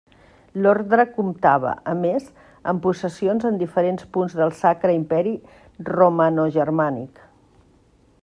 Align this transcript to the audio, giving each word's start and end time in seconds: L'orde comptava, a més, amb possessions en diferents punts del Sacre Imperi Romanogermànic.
L'orde 0.65 1.03
comptava, 1.17 1.73
a 1.91 1.93
més, 2.05 2.29
amb 2.71 2.81
possessions 2.85 3.45
en 3.51 3.59
diferents 3.61 4.07
punts 4.17 4.35
del 4.41 4.55
Sacre 4.61 4.97
Imperi 5.01 5.33
Romanogermànic. 5.93 7.25